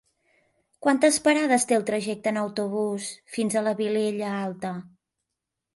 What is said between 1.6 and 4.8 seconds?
té el trajecte en autobús fins a la Vilella Alta?